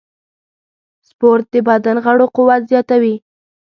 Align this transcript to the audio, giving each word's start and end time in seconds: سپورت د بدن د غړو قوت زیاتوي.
سپورت 1.07 1.45
د 1.53 1.55
بدن 1.67 1.95
د 2.01 2.03
غړو 2.05 2.25
قوت 2.35 2.61
زیاتوي. 2.71 3.15